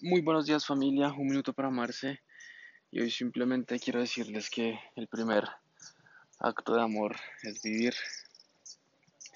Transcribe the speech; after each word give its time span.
Muy 0.00 0.20
buenos 0.20 0.46
días 0.46 0.64
familia, 0.64 1.12
un 1.12 1.26
minuto 1.26 1.52
para 1.52 1.66
amarse. 1.66 2.20
Y 2.92 3.00
hoy 3.00 3.10
simplemente 3.10 3.80
quiero 3.80 3.98
decirles 3.98 4.48
que 4.48 4.78
el 4.94 5.08
primer 5.08 5.42
acto 6.38 6.76
de 6.76 6.82
amor 6.82 7.16
es 7.42 7.60
vivir, 7.62 7.94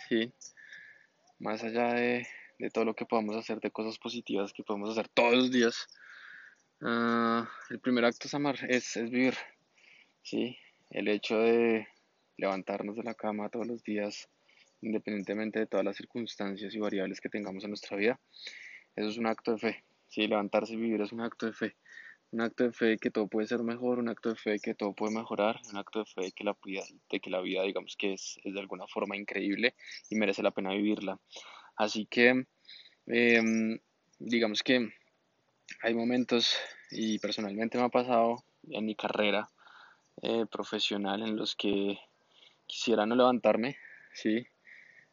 sí, 0.09 0.33
más 1.41 1.65
allá 1.65 1.95
de, 1.95 2.29
todo 2.73 2.85
lo 2.85 2.95
que 2.95 3.07
podamos 3.07 3.35
hacer, 3.35 3.59
de 3.59 3.73
cosas 3.73 3.99
positivas 3.99 4.53
que 4.53 4.63
podemos 4.63 4.91
hacer 4.91 5.09
todos 5.09 5.35
los 5.35 5.51
días, 5.51 5.89
ah, 6.81 7.51
el 7.69 7.81
primer 7.81 8.05
acto 8.05 8.29
es 8.29 8.35
amar, 8.35 8.57
es, 8.69 8.97
es 8.97 9.11
vivir, 9.11 9.35
sí, 10.23 10.57
el 10.91 11.09
hecho 11.09 11.39
de 11.39 11.89
levantarnos 12.37 12.95
de 12.95 13.03
la 13.03 13.15
cama 13.15 13.49
todos 13.49 13.67
los 13.67 13.83
días, 13.83 14.29
independientemente 14.81 15.59
de 15.59 15.67
todas 15.67 15.85
las 15.85 15.97
circunstancias 15.97 16.73
y 16.73 16.79
variables 16.79 17.21
que 17.21 17.29
tengamos 17.29 17.65
en 17.65 17.71
nuestra 17.71 17.97
vida, 17.97 18.21
eso 18.95 19.09
es 19.09 19.19
un 19.19 19.27
acto 19.27 19.51
de 19.55 19.59
fe 19.59 19.85
Sí, 20.13 20.27
levantarse 20.27 20.75
y 20.75 20.77
vivir 20.77 21.01
es 21.01 21.11
un 21.13 21.23
acto 21.23 21.47
de 21.47 21.55
fe. 21.55 21.75
Un 22.33 22.43
acto 22.43 22.65
de 22.65 22.73
fe 22.73 22.99
que 22.99 23.11
todo 23.11 23.29
puede 23.29 23.47
ser 23.47 23.63
mejor, 23.63 23.99
un 23.99 24.11
acto 24.11 24.29
de 24.29 24.37
fe 24.37 24.59
que 24.59 24.75
todo 24.75 24.93
puede 24.93 25.15
mejorar, 25.15 25.59
un 25.71 25.79
acto 25.79 26.01
de 26.01 26.05
fe 26.05 26.33
que 26.37 26.45
la 26.45 26.55
vida, 26.63 26.83
de 27.11 27.19
que 27.19 27.31
la 27.31 27.41
vida 27.41 27.63
digamos 27.63 27.97
que 27.97 28.13
es, 28.13 28.39
de 28.45 28.61
alguna 28.61 28.87
forma 28.87 29.17
increíble 29.17 29.75
y 30.11 30.17
merece 30.17 30.43
la 30.43 30.51
pena 30.51 30.75
vivirla. 30.75 31.19
Así 31.77 32.05
que, 32.05 32.45
em, 33.07 33.79
digamos 34.19 34.63
que 34.63 34.93
hay 35.83 35.95
momentos, 35.95 36.59
y 36.91 37.19
personalmente 37.19 37.79
me 37.79 37.85
ha 37.85 37.89
pasado 37.89 38.45
en 38.69 38.85
mi 38.85 38.95
carrera 38.95 39.49
eh, 40.21 40.45
profesional 40.51 41.23
en 41.23 41.37
los 41.37 41.57
que 41.57 41.99
quisiera 42.67 43.07
no 43.07 43.17
levantarme, 43.17 43.79
¿sí? 44.13 44.47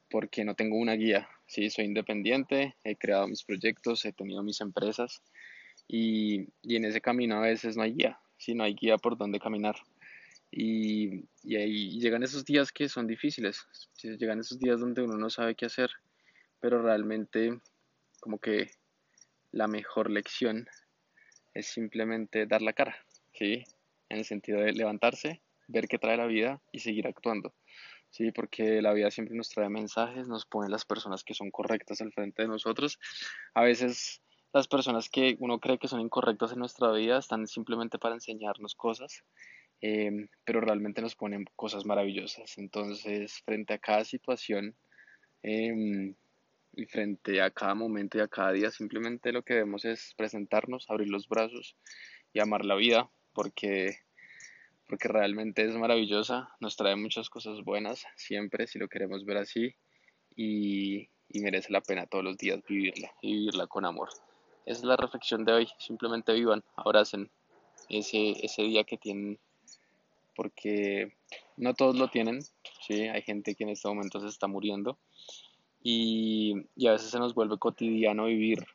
Porque 0.10 0.44
no 0.44 0.56
tengo 0.56 0.76
una 0.76 0.96
guía, 0.96 1.30
Sí, 1.50 1.72
soy 1.72 1.86
independiente, 1.86 2.76
he 2.84 2.96
creado 2.96 3.28
mis 3.28 3.44
proyectos, 3.44 4.06
he 4.06 4.14
tenido 4.14 4.44
mis 4.44 4.62
empresas 4.62 5.24
y, 5.88 6.42
en 6.62 6.86
ese 6.86 7.02
camino 7.02 7.38
a 7.38 7.42
veces 7.42 7.76
no 7.76 7.82
hay 7.82 7.94
guía, 7.94 8.20
¿sí? 8.38 8.54
no 8.54 8.64
hay 8.64 8.76
guía 8.76 9.00
por 9.00 9.18
dónde 9.18 9.40
caminar. 9.40 9.76
Y, 10.52 11.26
ahí 11.44 12.00
llegan 12.00 12.22
esos 12.22 12.46
días 12.46 12.72
que 12.72 12.88
son 12.88 13.08
difíciles, 13.08 13.66
llegan 14.04 14.40
esos 14.40 14.60
días 14.60 14.80
donde 14.80 15.02
uno 15.02 15.18
no 15.18 15.32
sabe 15.32 15.56
qué 15.56 15.66
hacer, 15.66 15.90
pero 16.60 16.84
realmente 16.84 17.60
como 18.20 18.38
que 18.38 18.70
la 19.52 19.66
mejor 19.66 20.12
lección 20.12 20.68
es 21.56 21.66
simplemente 21.66 22.46
dar 22.46 22.62
la 22.62 22.74
cara, 22.74 22.96
¿sí? 23.34 23.64
En 24.10 24.20
el 24.20 24.26
sentido 24.26 24.62
de 24.62 24.74
levantarse, 24.74 25.42
ver 25.68 25.88
qué 25.88 25.98
trae 25.98 26.16
la 26.16 26.28
vida 26.28 26.62
y 26.72 26.78
seguir 26.78 27.08
actuando. 27.08 27.56
Sí, 28.12 28.32
porque 28.32 28.82
la 28.82 28.94
vida 28.94 29.12
siempre 29.12 29.36
nos 29.36 29.50
trae 29.50 29.70
mensajes, 29.70 30.28
nos 30.28 30.46
pone 30.46 30.70
las 30.70 30.86
personas 30.86 31.24
que 31.24 31.34
son 31.36 31.52
correctas 31.52 32.02
al 32.02 32.12
frente 32.12 32.42
de 32.42 32.48
nosotros. 32.48 32.98
A 33.54 33.64
veces 33.64 34.22
las 34.52 34.68
personas 34.68 35.10
que 35.10 35.36
uno 35.40 35.60
cree 35.60 35.78
que 35.78 35.88
son 35.88 36.02
incorrectas 36.02 36.52
en 36.52 36.60
nuestra 36.60 36.92
vida 36.92 37.20
están 37.20 37.46
simplemente 37.48 38.00
para 38.00 38.16
enseñarnos 38.16 38.74
cosas, 38.76 39.24
em, 39.82 40.28
pero 40.44 40.60
realmente 40.62 41.02
nos 41.02 41.16
ponen 41.16 41.46
cosas 41.56 41.86
maravillosas. 41.86 42.58
Entonces, 42.58 43.42
frente 43.46 43.74
a 43.76 43.80
cada 43.80 44.04
situación 44.06 44.76
em, 45.44 46.16
y 46.74 46.86
frente 46.88 47.42
a 47.42 47.52
cada 47.52 47.76
momento 47.76 48.18
y 48.18 48.22
a 48.22 48.28
cada 48.28 48.52
día, 48.54 48.72
simplemente 48.72 49.32
lo 49.32 49.44
que 49.44 49.56
debemos 49.56 49.86
es 49.86 50.14
presentarnos, 50.18 50.90
abrir 50.90 51.10
los 51.10 51.28
brazos 51.28 51.78
y 52.34 52.40
amar 52.40 52.66
la 52.66 52.76
vida, 52.76 53.12
porque 53.34 54.00
porque 54.90 55.08
realmente 55.08 55.64
es 55.64 55.76
maravillosa, 55.76 56.50
nos 56.60 56.76
trae 56.76 56.96
muchas 56.96 57.30
cosas 57.30 57.64
buenas 57.64 58.06
siempre 58.16 58.66
si 58.66 58.80
lo 58.80 58.90
queremos 58.90 59.24
ver 59.24 59.38
así 59.38 59.76
y, 60.36 61.08
merece 61.32 61.72
la 61.72 61.82
pena 61.82 62.08
todos 62.08 62.24
los 62.24 62.38
días 62.38 62.60
vivirla 62.68 63.14
y 63.22 63.34
vivirla 63.34 63.68
con 63.68 63.86
amor. 63.86 64.10
Esa 64.66 64.80
es 64.80 64.84
la 64.84 64.98
reflexión 64.98 65.46
de 65.46 65.54
hoy, 65.54 65.70
simplemente 65.78 66.34
vivan, 66.34 66.64
abracen 66.76 67.30
ese, 67.88 68.32
ese 68.44 68.64
día 68.64 68.84
que 68.84 68.98
tienen 68.98 69.40
porque 70.36 71.14
no 71.56 71.76
todos 71.76 71.96
lo 71.96 72.08
tienen, 72.08 72.42
¿sí? 72.88 73.02
hay 73.08 73.22
gente 73.22 73.54
que 73.54 73.66
en 73.66 73.70
este 73.70 73.88
momento 73.88 74.20
se 74.20 74.28
está 74.28 74.48
muriendo 74.48 74.98
y, 75.84 76.66
y 76.76 76.88
a 76.88 76.94
veces 76.94 77.12
se 77.12 77.20
nos 77.20 77.36
vuelve 77.36 77.60
cotidiano 77.60 78.26
vivir, 78.26 78.66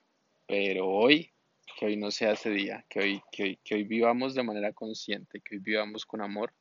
pero 0.47 0.87
hoy 0.88 1.34
que 1.78 1.86
hoy 1.86 1.97
no 1.97 2.10
sea 2.10 2.32
ese 2.32 2.50
día, 2.50 2.84
que 2.88 3.00
hoy, 3.00 3.22
que 3.32 3.42
hoy, 3.42 3.58
que 3.64 3.75
hoy 3.75 3.84
vivamos 3.84 4.34
de 4.34 4.42
manera 4.42 4.72
consciente, 4.72 5.41
que 5.41 5.56
hoy 5.56 5.60
vivamos 5.60 6.04
con 6.04 6.20
amor 6.20 6.52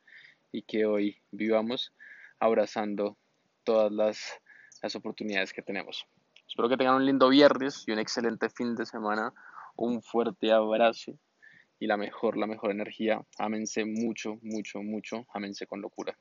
y 0.51 0.63
que 0.63 0.85
hoy 0.85 1.17
vivamos 1.31 1.93
abrazando 2.39 3.17
todas 3.63 3.91
las, 3.91 4.39
las 4.81 4.95
oportunidades 4.95 5.53
que 5.53 5.61
tenemos. 5.61 6.05
Espero 6.47 6.69
que 6.69 6.77
tengan 6.77 6.95
un 6.95 7.05
lindo 7.05 7.29
viernes 7.29 7.83
y 7.87 7.91
un 7.91 7.99
excelente 7.99 8.49
fin 8.49 8.75
de 8.75 8.85
semana. 8.85 9.33
Un 9.75 10.03
fuerte 10.03 10.51
abrazo 10.51 11.17
y 11.79 11.87
la 11.87 11.97
mejor, 11.97 12.37
la 12.37 12.45
mejor 12.45 12.71
energía. 12.71 13.25
Ámense 13.39 13.85
mucho, 13.85 14.37
mucho, 14.43 14.83
mucho. 14.83 15.25
Ámense 15.33 15.65
con 15.65 15.81
locura. 15.81 16.17